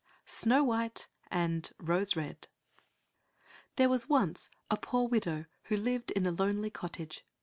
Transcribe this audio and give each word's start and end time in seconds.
161 0.25 0.39
Snow 0.39 0.63
White 0.63 1.07
and 1.29 1.71
Rose 1.77 2.15
Red 2.15 2.47
There 3.75 3.87
was 3.87 4.09
once 4.09 4.49
a 4.71 4.75
poor 4.77 5.07
widow 5.07 5.45
who 5.65 5.77
lived 5.77 6.09
in 6.09 6.25
a 6.25 6.31
lonely 6.31 6.71
cottage. 6.71 7.23